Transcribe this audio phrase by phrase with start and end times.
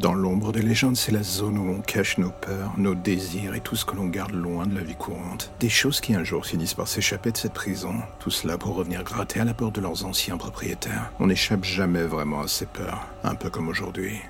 [0.00, 3.60] Dans l'ombre des légendes, c'est la zone où on cache nos peurs, nos désirs et
[3.60, 5.50] tout ce que l'on garde loin de la vie courante.
[5.58, 7.94] Des choses qui un jour finissent par s'échapper de cette prison.
[8.20, 11.10] Tout cela pour revenir gratter à la porte de leurs anciens propriétaires.
[11.18, 14.20] On n'échappe jamais vraiment à ces peurs, un peu comme aujourd'hui.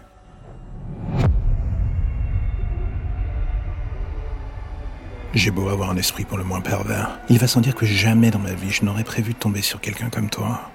[5.34, 7.20] J'ai beau avoir un esprit pour le moins pervers.
[7.28, 9.82] Il va sans dire que jamais dans ma vie je n'aurais prévu de tomber sur
[9.82, 10.70] quelqu'un comme toi.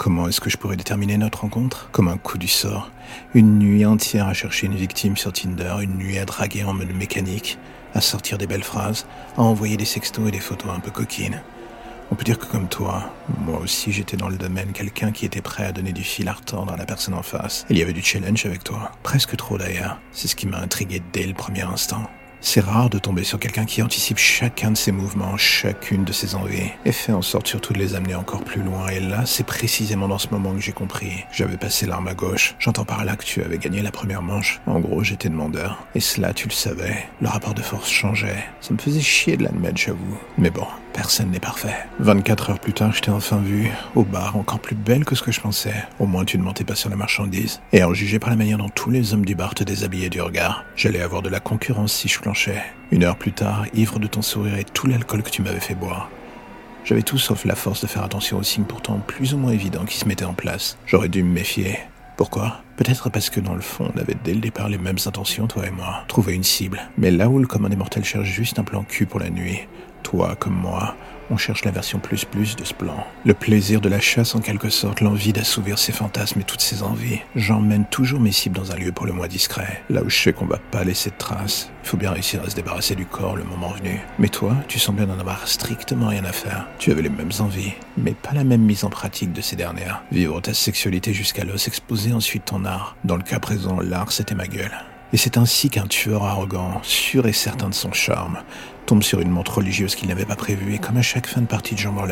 [0.00, 1.90] Comment est-ce que je pourrais déterminer notre rencontre?
[1.92, 2.90] Comme un coup du sort.
[3.34, 6.94] Une nuit entière à chercher une victime sur Tinder, une nuit à draguer en mode
[6.94, 7.58] mécanique,
[7.92, 9.04] à sortir des belles phrases,
[9.36, 11.42] à envoyer des sextos et des photos un peu coquines.
[12.10, 13.12] On peut dire que comme toi,
[13.44, 16.32] moi aussi j'étais dans le domaine quelqu'un qui était prêt à donner du fil à
[16.32, 17.66] retordre à la personne en face.
[17.68, 18.92] Il y avait du challenge avec toi.
[19.02, 20.00] Presque trop d'ailleurs.
[20.12, 22.08] C'est ce qui m'a intrigué dès le premier instant.
[22.42, 26.34] C'est rare de tomber sur quelqu'un qui anticipe chacun de ses mouvements, chacune de ses
[26.34, 28.88] envies, et fait en sorte surtout de les amener encore plus loin.
[28.88, 31.24] Et là, c'est précisément dans ce moment que j'ai compris.
[31.32, 32.54] J'avais passé l'arme à gauche.
[32.58, 34.60] J'entends par là que tu avais gagné la première manche.
[34.66, 35.84] En gros, j'étais demandeur.
[35.94, 37.06] Et cela, tu le savais.
[37.20, 38.44] Le rapport de force changeait.
[38.60, 40.18] Ça me faisait chier de l'admettre, j'avoue.
[40.38, 40.66] Mais bon,
[41.00, 41.86] Personne n'est parfait.
[42.00, 45.22] 24 heures plus tard, je t'ai enfin vu, au bar, encore plus belle que ce
[45.22, 45.72] que je pensais.
[45.98, 47.62] Au moins, tu ne mentais pas sur la marchandise.
[47.72, 50.20] Et en juger par la manière dont tous les hommes du bar te déshabillaient du
[50.20, 52.62] regard, j'allais avoir de la concurrence si je planchais.
[52.90, 55.74] Une heure plus tard, ivre de ton sourire et tout l'alcool que tu m'avais fait
[55.74, 56.10] boire.
[56.84, 59.86] J'avais tout sauf la force de faire attention aux signes pourtant plus ou moins évidents
[59.86, 60.76] qui se mettaient en place.
[60.84, 61.78] J'aurais dû me méfier.
[62.18, 62.60] Pourquoi?
[62.80, 65.66] Peut-être parce que dans le fond, on avait dès le départ les mêmes intentions, toi
[65.66, 66.02] et moi.
[66.08, 66.80] Trouver une cible.
[66.96, 69.68] Mais là où le commun des mortels cherche juste un plan cul pour la nuit,
[70.02, 70.96] toi comme moi,
[71.30, 73.06] on cherche la version plus plus de ce plan.
[73.24, 76.82] Le plaisir de la chasse en quelque sorte, l'envie d'assouvir ses fantasmes et toutes ses
[76.82, 77.20] envies.
[77.36, 80.32] J'emmène toujours mes cibles dans un lieu pour le moins discret, là où je sais
[80.32, 81.70] qu'on va pas laisser de traces.
[81.84, 84.00] Il faut bien réussir à se débarrasser du corps le moment venu.
[84.18, 86.66] Mais toi, tu bien n'en avoir strictement rien à faire.
[86.78, 90.02] Tu avais les mêmes envies, mais pas la même mise en pratique de ces dernières.
[90.10, 92.64] Vivre ta sexualité jusqu'à l'os, exposer ensuite ton
[93.04, 94.72] Dans le cas présent, l'art c'était ma gueule.
[95.12, 98.38] Et c'est ainsi qu'un tueur arrogant, sûr et certain de son charme,
[98.86, 101.46] tombe sur une montre religieuse qu'il n'avait pas prévue et comme à chaque fin de
[101.46, 102.06] partie de jambes en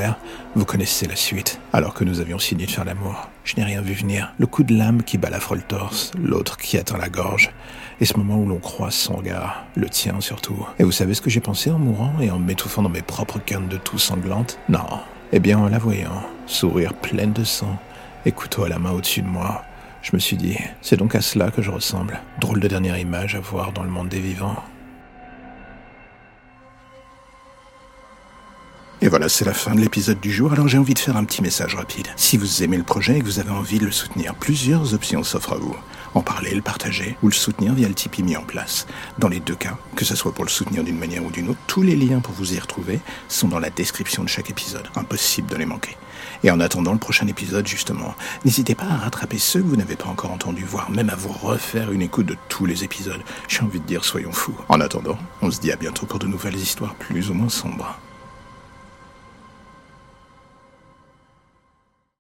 [0.57, 1.61] vous connaissez la suite.
[1.73, 4.33] Alors que nous avions signé de faire l'amour, je n'ai rien vu venir.
[4.39, 7.53] Le coup de lame qui balafre le torse, l'autre qui atteint la gorge,
[8.01, 10.67] et ce moment où l'on croise son regard, le tien surtout.
[10.81, 13.39] Et vous savez ce que j'ai pensé en mourant et en m'étouffant dans mes propres
[13.39, 14.59] cannes de toux sanglantes?
[14.69, 14.87] Non.
[15.31, 17.79] Eh bien, en la voyant, sourire pleine de sang,
[18.25, 19.63] et couteau à la main au-dessus de moi,
[20.03, 22.21] je me suis dit, c'est donc à cela que je ressemble.
[22.41, 24.63] Drôle de dernière image à voir dans le monde des vivants.
[29.01, 31.25] Et voilà, c'est la fin de l'épisode du jour, alors j'ai envie de faire un
[31.25, 32.09] petit message rapide.
[32.17, 35.23] Si vous aimez le projet et que vous avez envie de le soutenir, plusieurs options
[35.23, 35.77] s'offrent à vous.
[36.15, 38.87] En parler, le partager ou le soutenir via le Tipeee mis en place.
[39.19, 41.59] Dans les deux cas, que ce soit pour le soutenir d'une manière ou d'une autre,
[41.67, 44.89] tous les liens pour vous y retrouver sont dans la description de chaque épisode.
[44.97, 45.97] Impossible de les manquer.
[46.45, 48.15] Et en attendant le prochain épisode, justement,
[48.45, 51.33] n'hésitez pas à rattraper ceux que vous n'avez pas encore entendus, voire même à vous
[51.33, 53.23] refaire une écoute de tous les épisodes.
[53.49, 54.57] J'ai envie de dire, soyons fous.
[54.69, 57.99] En attendant, on se dit à bientôt pour de nouvelles histoires plus ou moins sombres.